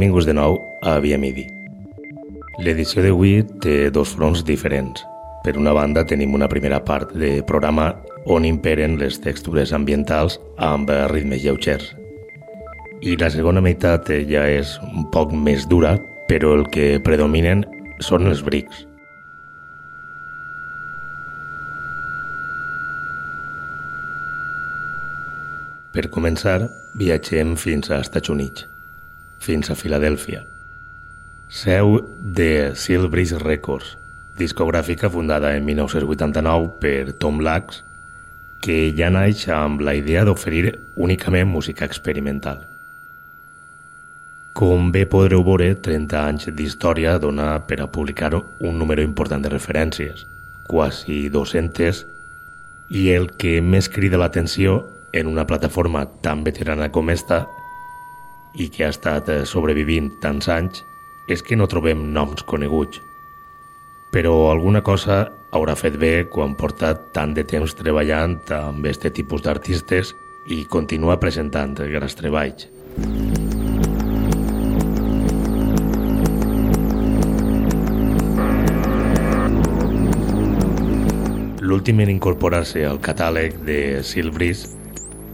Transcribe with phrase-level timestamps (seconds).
[0.00, 1.42] Benvinguts de nou a Via Midi.
[2.64, 5.02] L'edició d'avui té dos fronts diferents.
[5.44, 7.90] Per una banda tenim una primera part de programa
[8.24, 11.90] on imperen les textures ambientals amb ritmes lleugers.
[13.04, 15.98] I la segona meitat ja és un poc més dura,
[16.32, 17.66] però el que predominen
[18.00, 18.86] són els brics.
[25.92, 28.70] Per començar, viatgem fins a Estats Units
[29.40, 30.44] fins a Filadèlfia.
[31.50, 33.96] Seu de Silbris Records,
[34.38, 37.82] discogràfica fundada en 1989 per Tom Lax,
[38.60, 42.60] que ja naix amb la idea d'oferir únicament música experimental.
[44.52, 49.52] Com bé podreu veure, 30 anys d'història dona per a publicar un número important de
[49.52, 50.26] referències,
[50.68, 52.04] quasi 200,
[52.90, 57.46] i el que més crida l'atenció en una plataforma tan veterana com esta
[58.54, 60.84] i que ha estat eh, sobrevivint tants anys
[61.30, 63.00] és que no trobem noms coneguts.
[64.10, 69.44] Però alguna cosa haurà fet bé quan porta tant de temps treballant amb aquest tipus
[69.46, 70.14] d'artistes
[70.50, 72.66] i continua presentant grans treballs.
[81.70, 84.66] L'últim en incorporar-se al catàleg de Silbris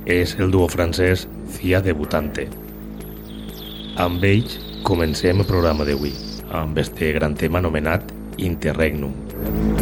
[0.04, 1.24] és el duo francès
[1.56, 2.44] Cia Debutante,
[3.96, 6.12] amb ells comencem el programa d'avui,
[6.52, 9.75] amb este gran tema anomenat Interregnum.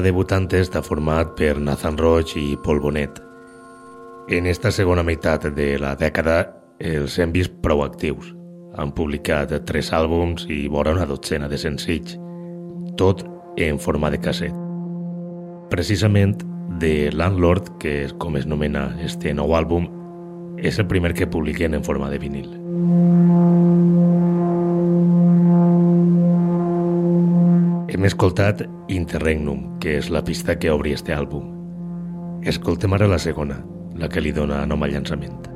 [0.00, 3.18] Debutante està format per Nathan Roig i Paul Bonet.
[4.30, 6.40] En esta segona meitat de la dècada
[6.80, 8.32] els hem vist prou actius.
[8.78, 12.16] Han publicat tres àlbums i vora una dotzena de senzills,
[12.96, 13.24] tot
[13.60, 14.54] en forma de casset.
[15.70, 16.38] Precisament
[16.80, 19.90] de Landlord, que és com es nomena este nou àlbum,
[20.58, 22.48] és el primer que publiquen en forma de vinil.
[28.00, 31.50] Hem escoltat Interregnum, que és la pista que obri este àlbum.
[32.48, 33.58] Escoltem ara la segona,
[34.00, 35.50] la que li dona nom al llançament.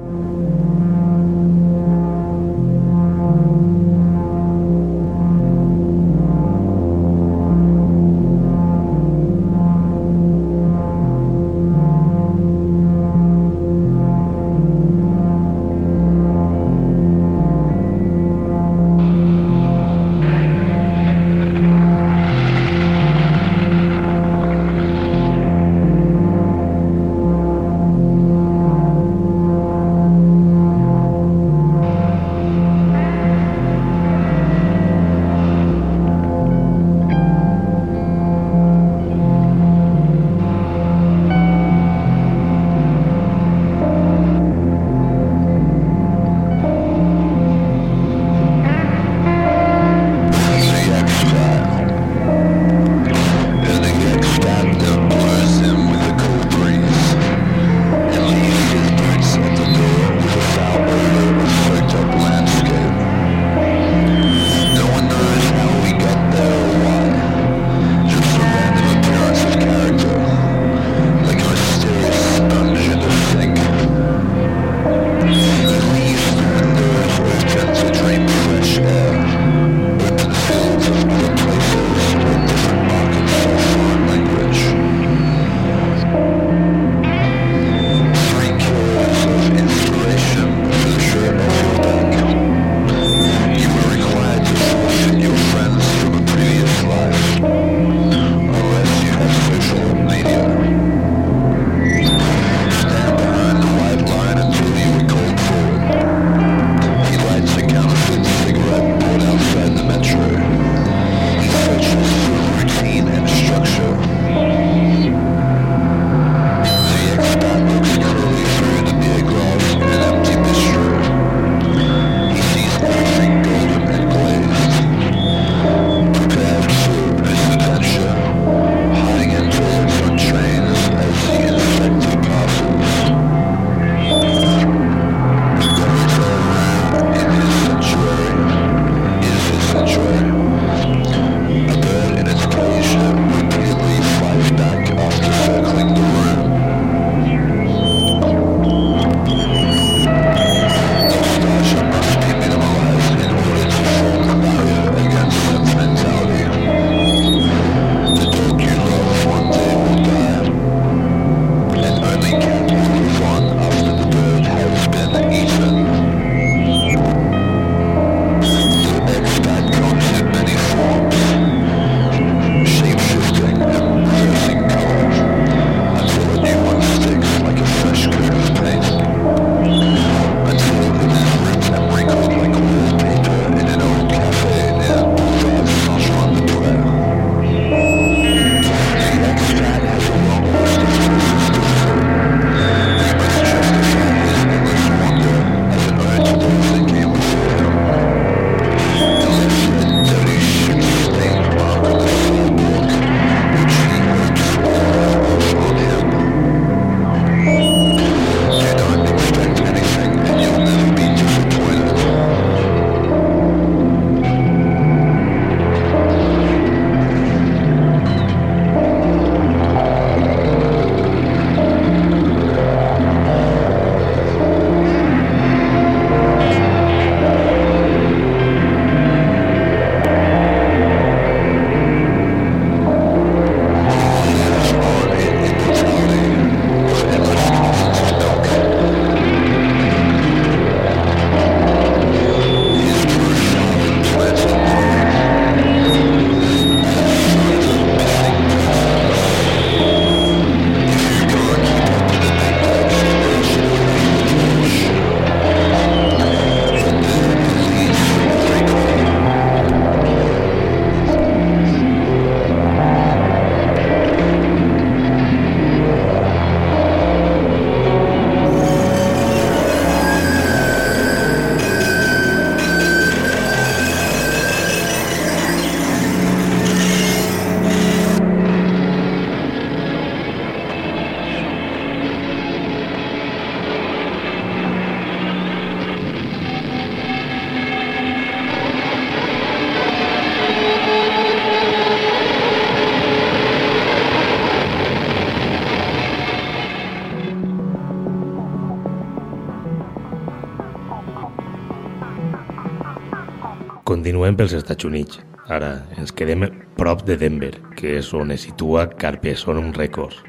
[303.85, 305.19] Continuem pels Estats Units.
[305.53, 310.23] Ara ens quedem prop de Denver, que és on es situa Carpe Sonum Records.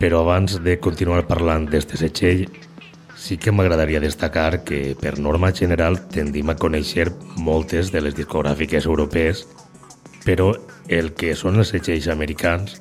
[0.00, 2.48] Però abans de continuar parlant d'este setxell,
[3.14, 8.90] sí que m'agradaria destacar que, per norma general, tendim a conèixer moltes de les discogràfiques
[8.90, 9.46] europees,
[10.26, 10.50] però
[10.90, 12.80] el que són els setxells americans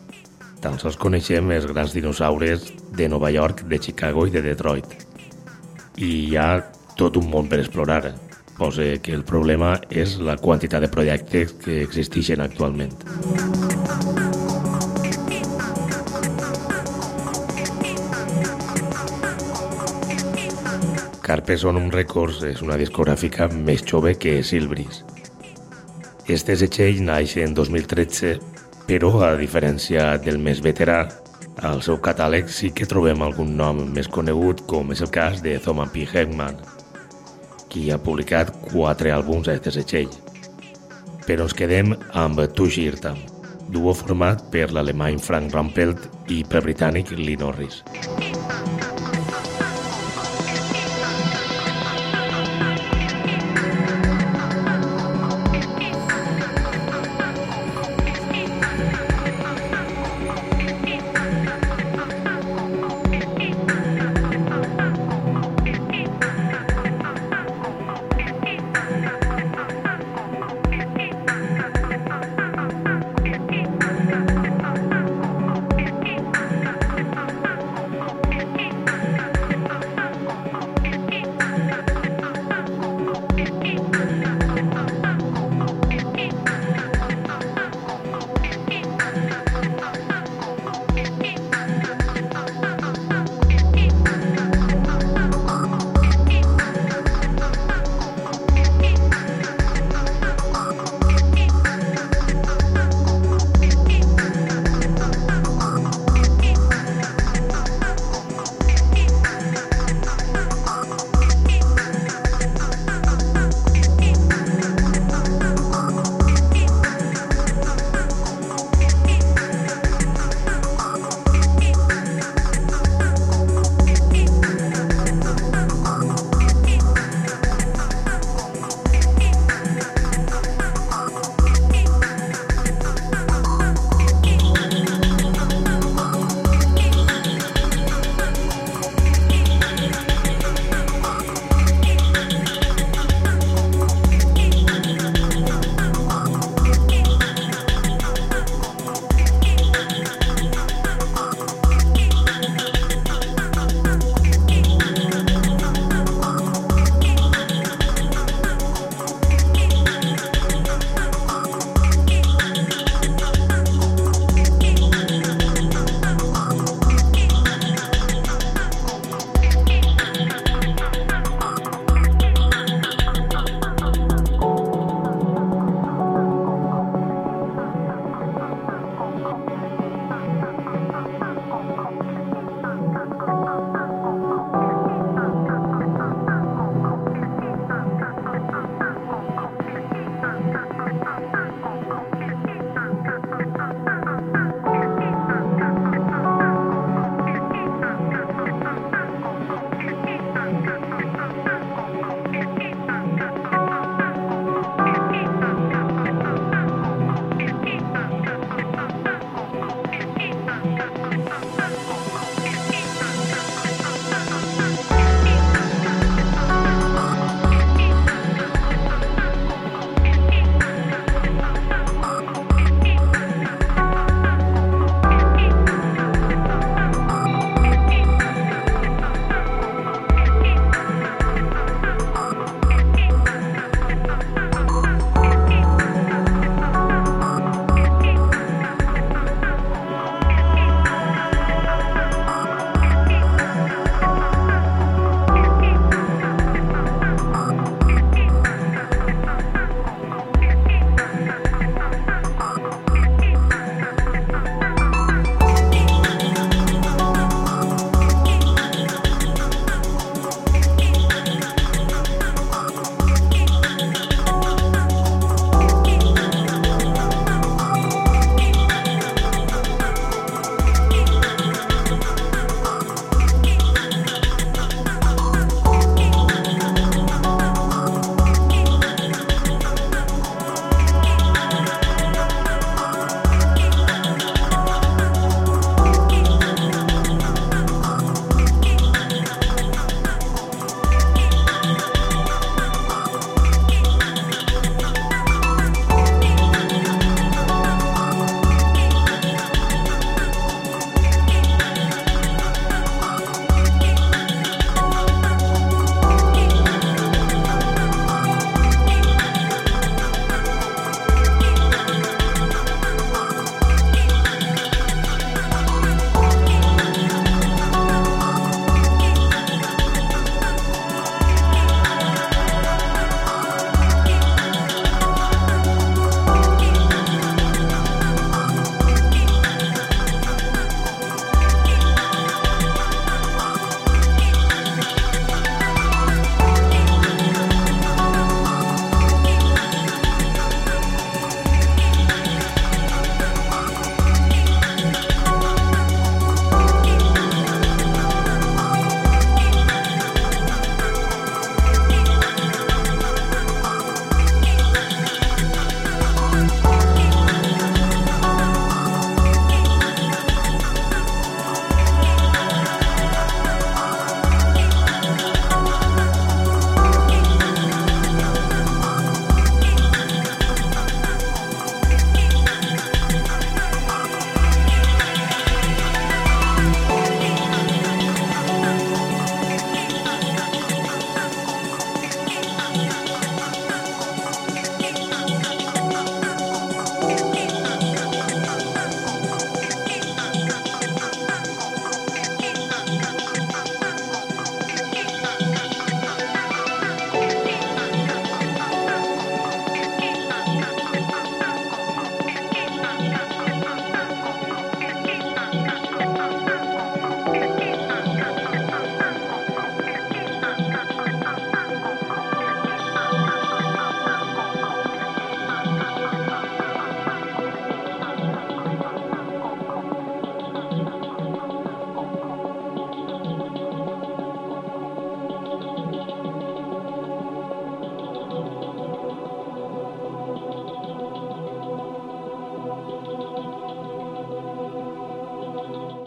[0.65, 4.89] tan sols coneixem els grans dinosaures de Nova York, de Chicago i de Detroit.
[6.01, 6.63] I hi ha
[6.97, 8.15] tot un món per explorar.
[8.55, 12.93] Posa que el problema és la quantitat de projectes que existeixen actualment.
[21.25, 25.01] Carpe Sonum Records és una discogràfica més jove que Silbris.
[26.31, 28.37] Este setxell naix en 2013,
[28.87, 31.01] però a diferència del més veterà,
[31.65, 35.57] al seu catàleg sí que trobem algun nom més conegut, com és el cas de
[35.65, 36.05] Thomas P.
[36.05, 36.61] Heckman,
[37.75, 40.13] qui ha publicat quatre àlbums a aquest setxell.
[41.27, 43.19] Però ens quedem amb Tushirtam,
[43.67, 47.81] duo format per l'alemany Frank Rampelt i pel britànic Lee Norris.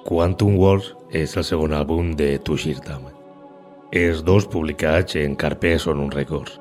[0.08, 3.02] Quantum Wars és el segon àlbum de Tushirtam.
[3.92, 6.54] Els dos publicats en Carpe són uns records.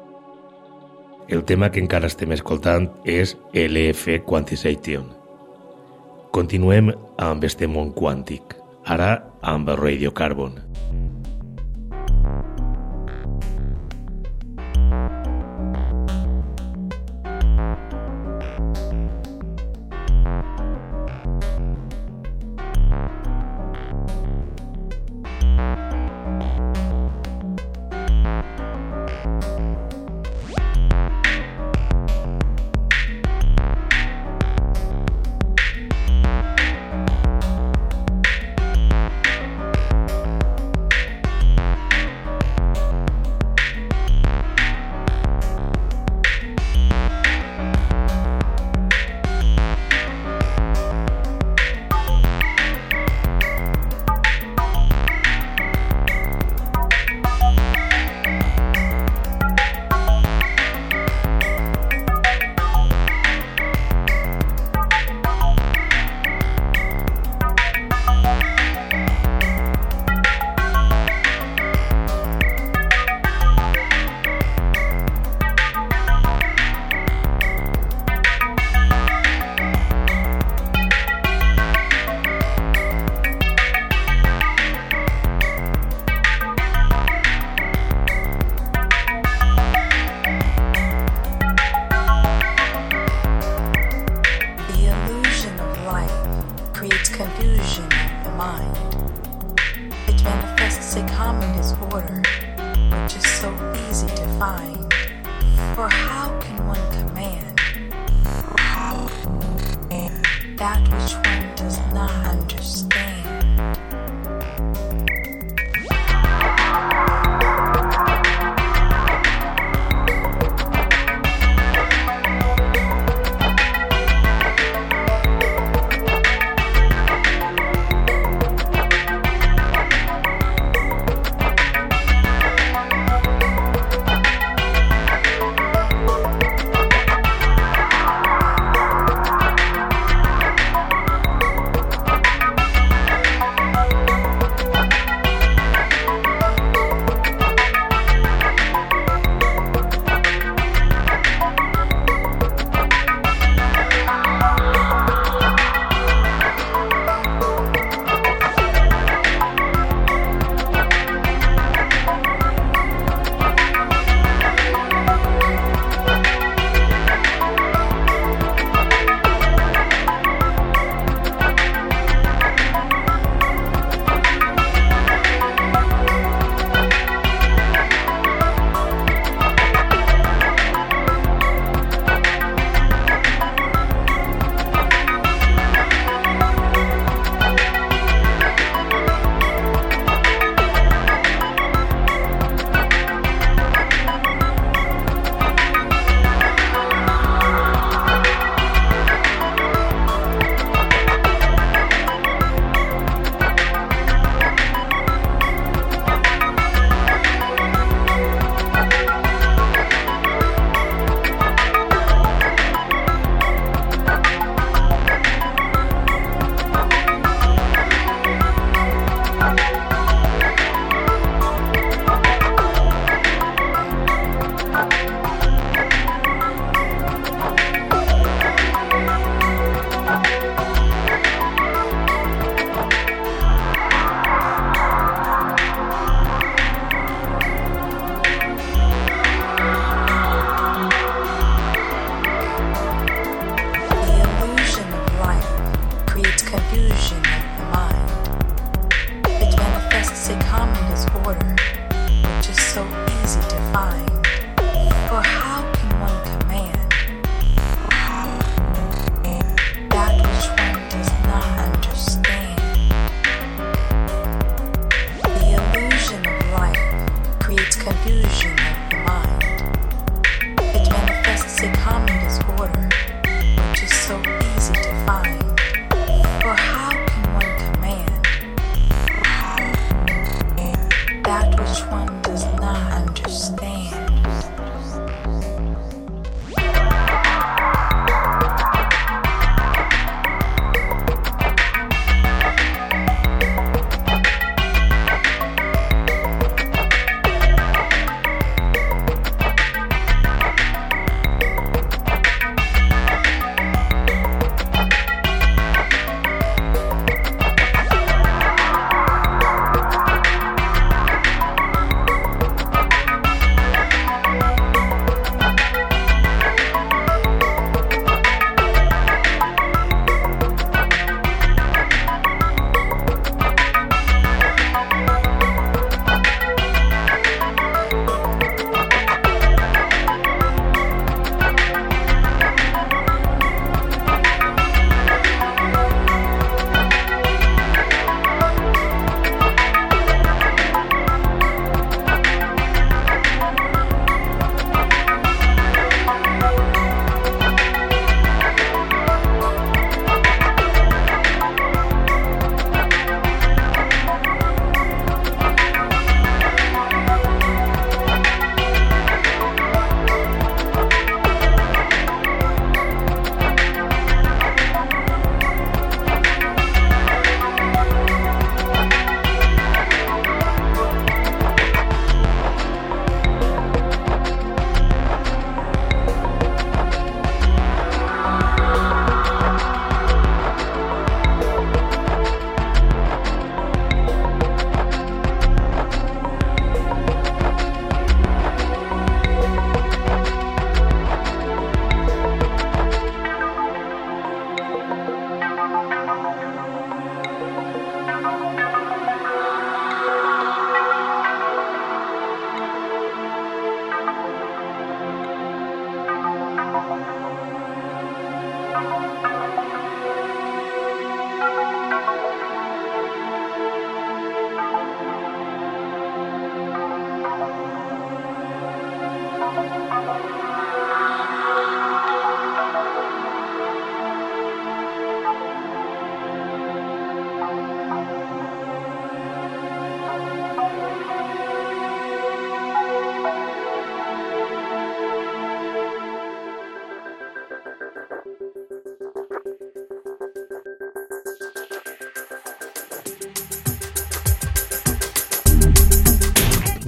[1.31, 5.07] El tema que encara estem escoltant és LF Quantization.
[6.36, 6.91] Continuem
[7.23, 10.57] amb este món quàntic, ara amb Radiocarbon.
[10.57, 10.66] Carbon.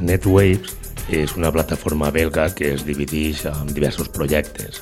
[0.10, 0.74] NetWaves
[1.14, 4.82] és una plataforma belga que es divideix en diversos projectes.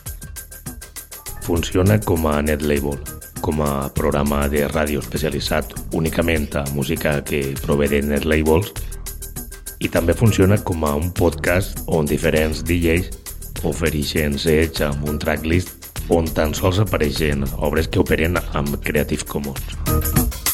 [1.43, 2.95] Funciona com a netlabel,
[3.43, 8.71] com a programa de ràdio especialitzat únicament a música que prové de netlabels
[9.83, 15.91] i també funciona com a un podcast on diferents DJs ofereixen sets amb un tracklist
[16.13, 20.46] on tan sols apareixen obres que operen amb Creative Commons.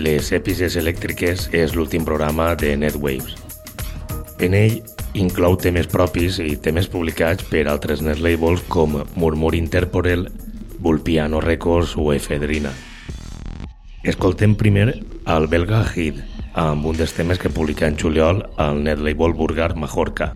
[0.00, 3.34] Les Èpices Elèctriques és l'últim programa de NetWaves.
[4.40, 4.78] En ell
[5.20, 10.24] inclou temes propis i temes publicats per altres netlabels com Murmur Interporel,
[10.80, 12.72] Vulpiano Records o Efedrina.
[14.00, 14.86] Escoltem primer
[15.28, 16.22] el belga Hid,
[16.56, 20.32] amb un dels temes que publica en juliol al netlabel Burgar Majorca.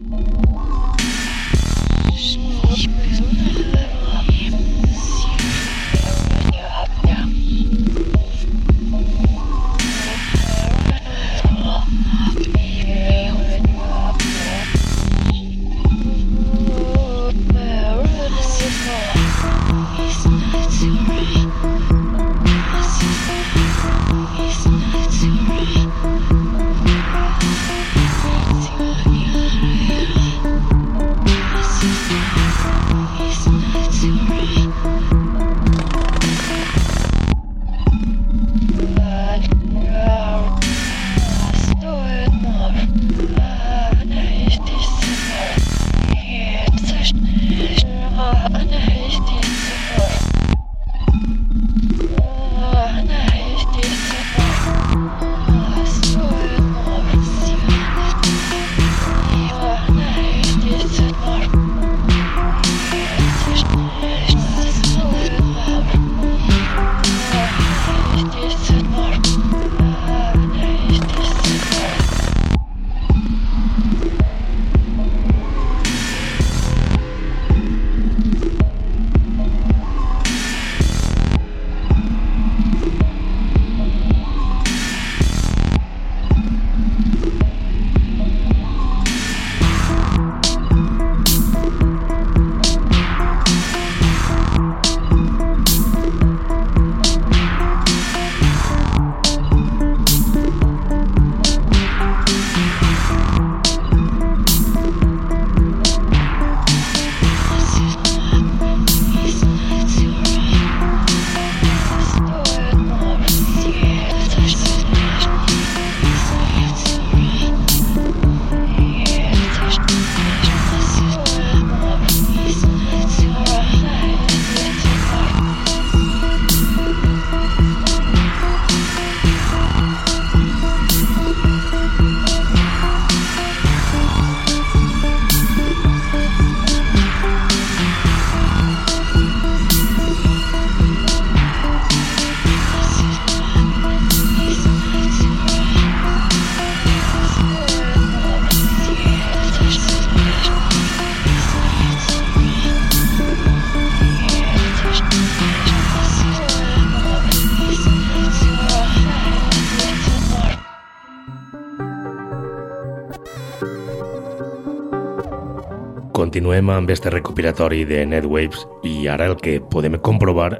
[166.34, 170.56] Continuem amb este recopilatori de NetWaves i ara el que podem comprovar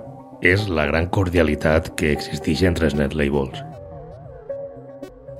[0.46, 3.58] és la gran cordialitat que existeix entre els netlabels.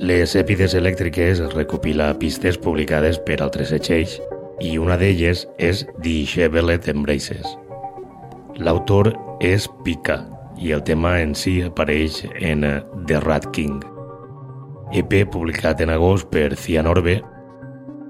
[0.03, 4.17] Les èpides elèctriques recopila pistes publicades per altres setxells
[4.59, 7.47] i una d'elles és Chevrolet Embraces.
[8.59, 10.25] L'autor és Pika
[10.59, 12.67] i el tema en si apareix en
[13.07, 13.79] The Rat King,
[14.91, 17.21] EP publicat en agost per Cianorbe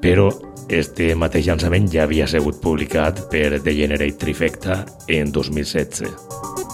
[0.02, 0.28] però
[0.68, 6.73] este mateix llançament ja havia sigut publicat per The Generate Trifecta en 2016.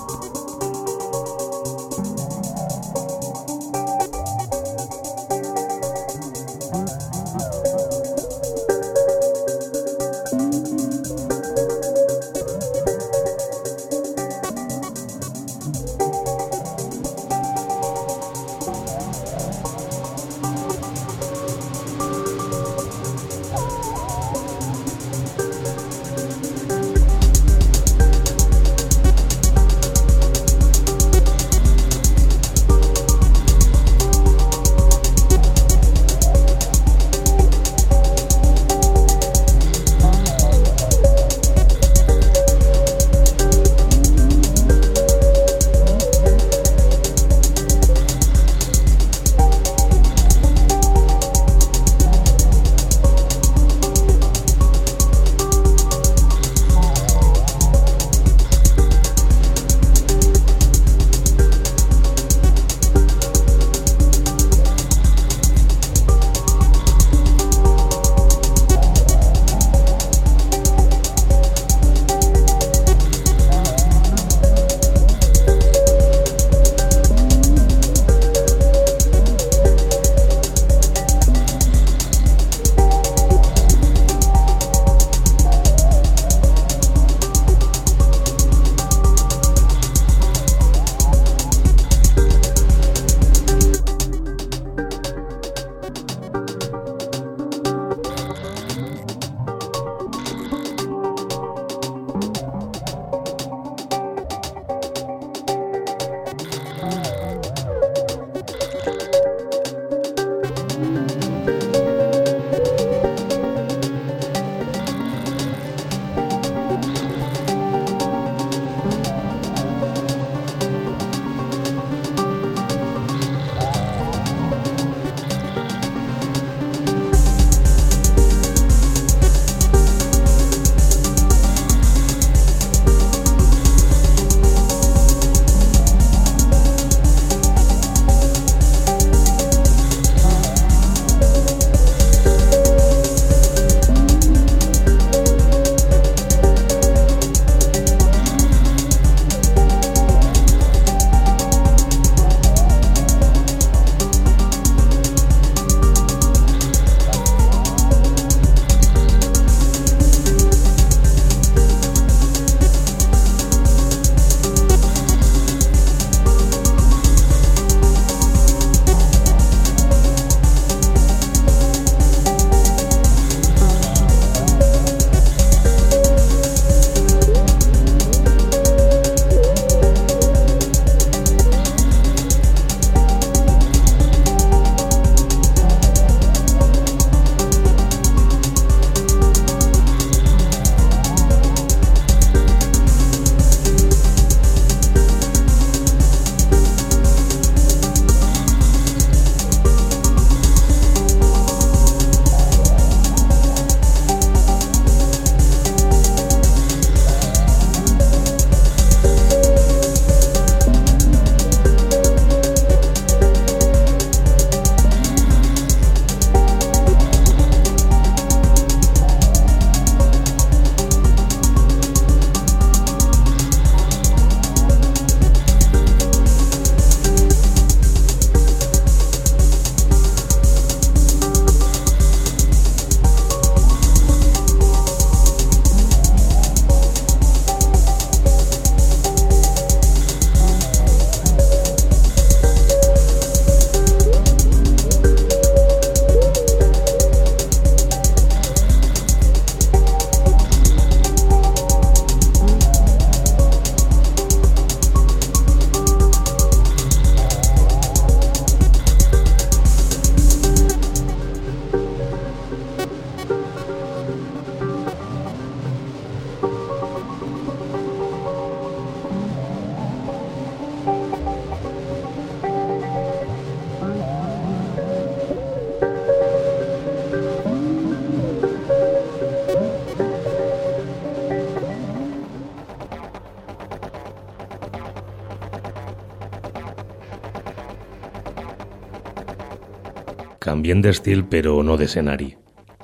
[290.61, 292.35] Canviem d'estil però no d'escenari.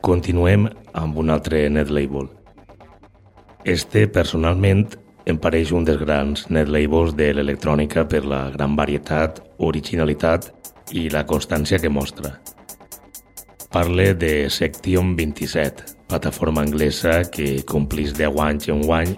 [0.00, 0.62] Continuem
[0.96, 2.30] amb un altre net label.
[3.68, 4.86] Este, personalment,
[5.28, 10.48] em pareix un dels grans net labels de l'electrònica per la gran varietat, originalitat
[10.96, 12.38] i la constància que mostra.
[13.68, 19.16] Parle de Section 27, plataforma anglesa que complís 10 anys en un any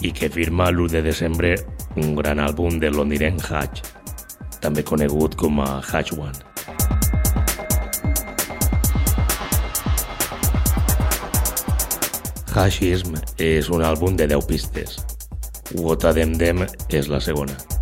[0.00, 1.58] i que firma l'1 de desembre
[2.00, 3.84] un gran àlbum de londinenc Hatch,
[4.64, 6.49] també conegut com a Hatch One.
[12.60, 14.98] Hashism és un àlbum de 10 pistes.
[15.80, 17.79] Wota Dem Dem és la segona.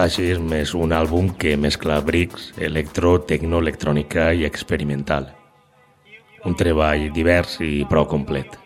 [0.00, 5.26] Fascism és un àlbum que mescla brics, electro, tecno, electrònica i experimental.
[6.48, 8.56] Un treball divers i prou complet.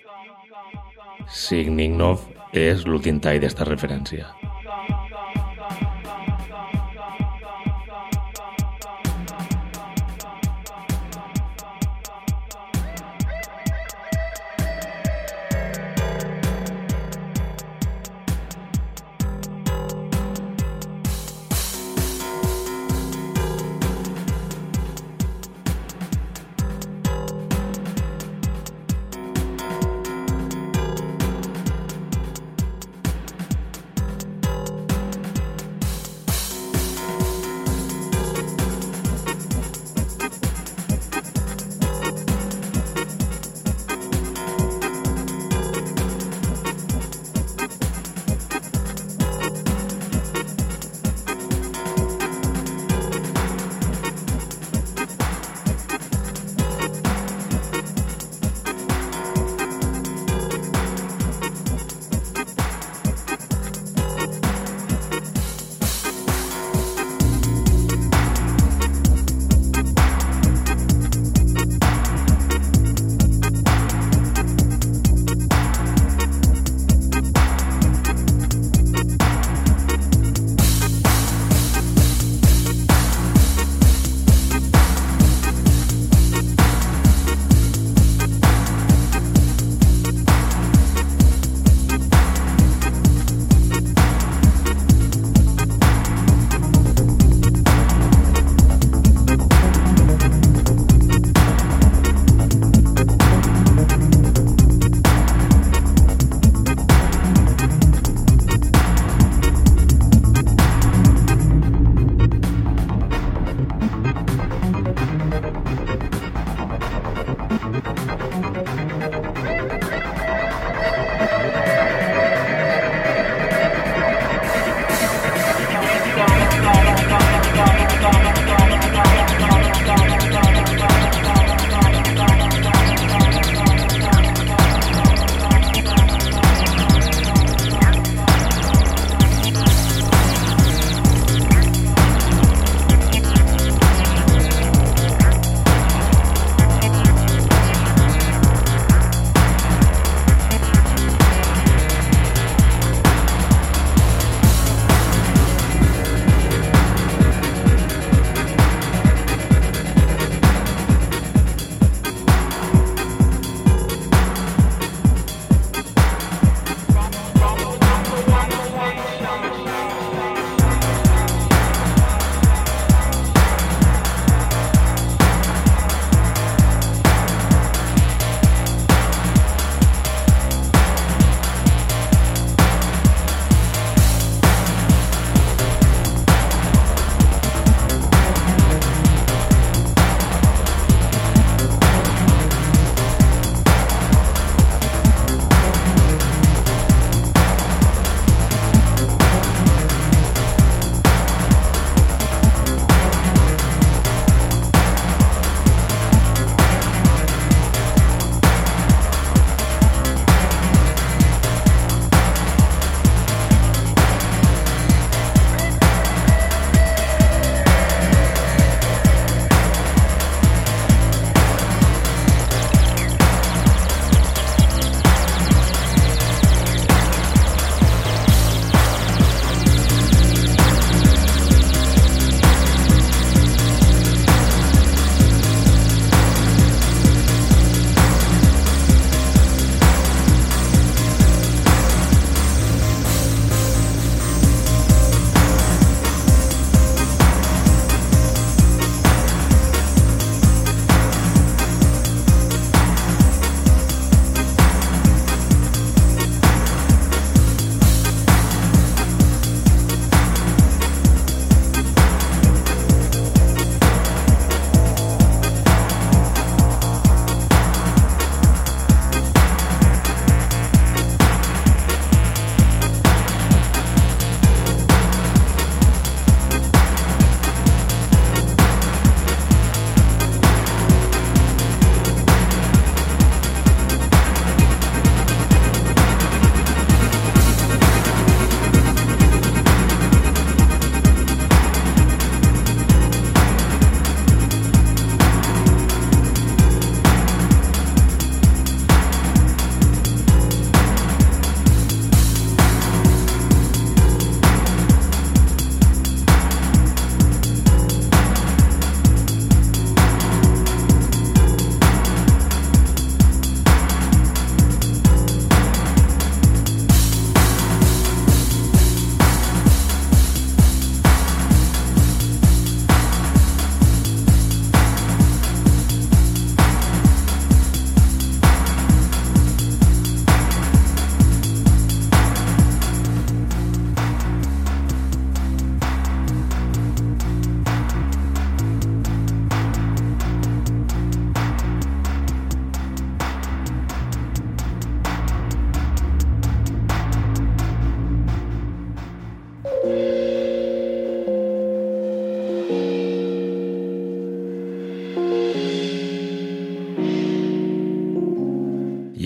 [1.26, 2.22] Signingnov
[2.54, 4.30] és l'últim tall d'esta referència.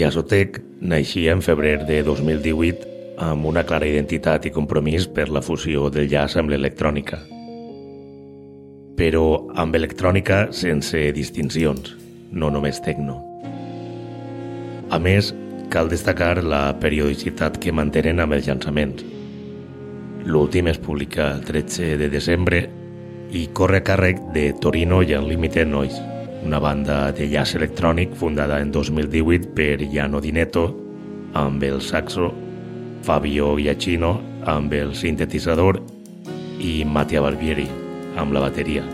[0.09, 2.87] Yasotec naixia en febrer de 2018
[3.21, 7.19] amb una clara identitat i compromís per la fusió del jazz amb l'electrònica.
[8.97, 9.25] Però
[9.61, 11.93] amb electrònica sense distincions,
[12.33, 13.19] no només tecno.
[14.89, 15.35] A més,
[15.69, 19.05] cal destacar la periodicitat que mantenen amb els llançaments.
[20.25, 22.65] L'últim es publica el 13 de desembre
[23.29, 26.01] i corre a càrrec de Torino i Unlimited Noise,
[26.45, 30.69] una banda de jazz electrònic fundada en 2018 per Jano Dineto
[31.35, 32.33] amb el saxo
[33.03, 34.15] Fabio Giacchino
[34.45, 35.83] amb el sintetitzador
[36.61, 37.69] i Mattia Barbieri
[38.17, 38.87] amb la bateria.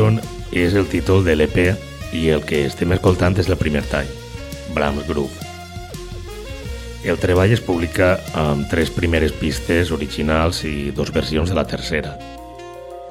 [0.00, 0.20] Jason
[0.52, 1.58] és el títol de l'EP
[2.16, 4.08] i el que estem escoltant és el primer tall,
[4.72, 5.48] Brahms Groove.
[7.04, 12.16] El treball es publica amb tres primeres pistes originals i dos versions de la tercera.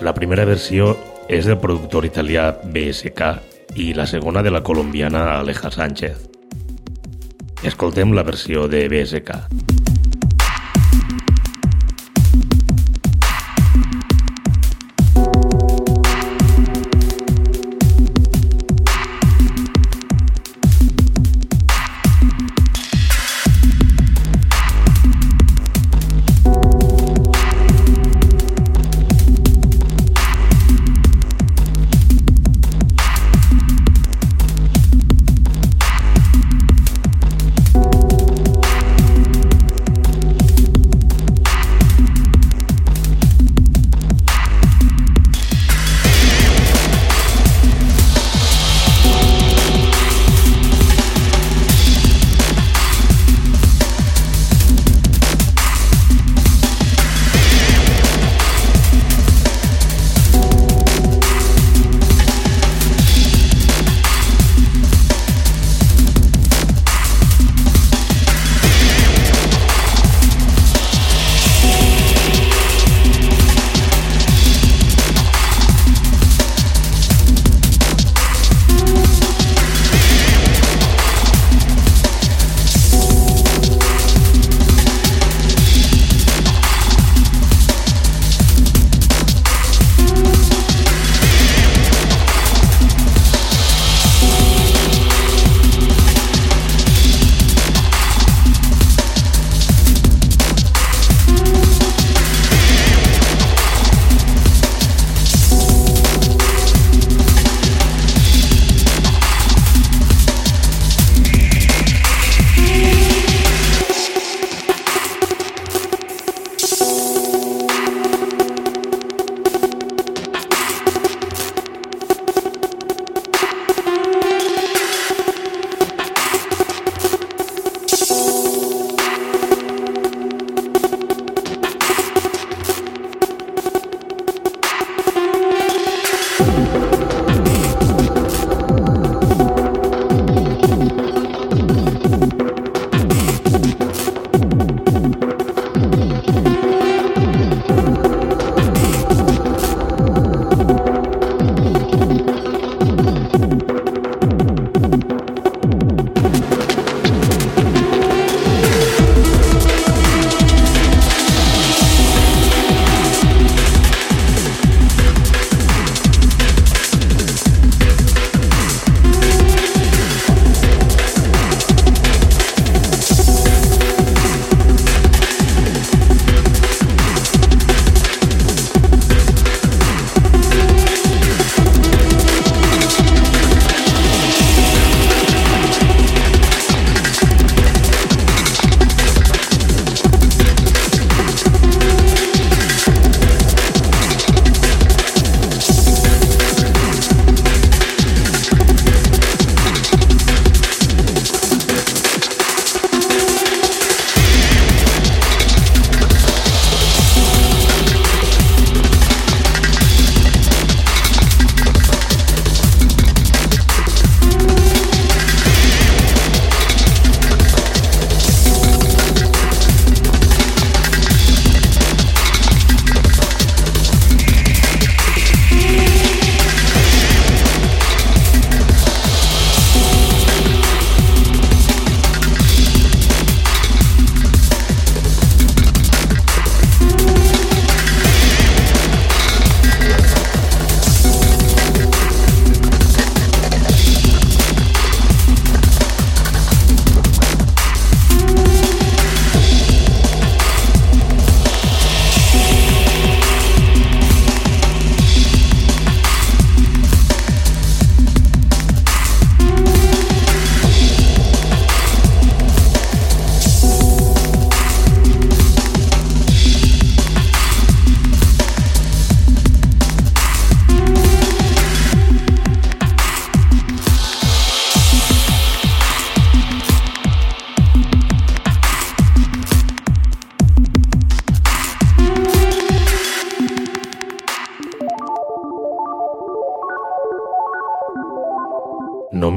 [0.02, 0.96] La primera versió
[1.30, 3.30] és del productor italià BSK
[3.78, 6.26] i la segona de la colombiana Aleja Sánchez.
[7.62, 9.59] Escoltem la versió de BSK.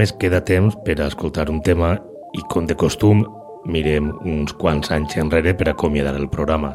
[0.03, 1.93] Només queda temps per a escoltar un tema
[2.35, 3.21] i, com de costum,
[3.71, 6.73] mirem uns quants anys enrere per acomiadar el programa.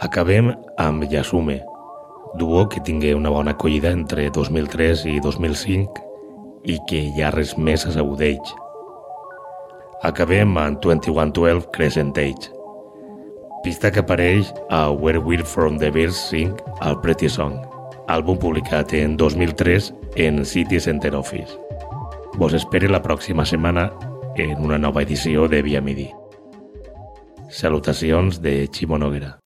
[0.00, 0.48] Acabem
[0.80, 1.58] amb Yasume,
[2.40, 6.06] duo que tingué una bona acollida entre 2003 i 2005
[6.72, 8.54] i que ja res més s'agudeix.
[10.08, 12.48] Acabem amb 2112 Crescent Age,
[13.66, 17.60] pista que apareix a Where We're From The Birds Sing al Pretty Song,
[18.08, 21.63] àlbum publicat en 2003 en City Center Office.
[22.36, 23.84] Vos espere la pròxima setmana
[24.34, 26.08] en una nova edició de Via Midi.
[27.48, 29.43] Salutacions de Ximo Noguera.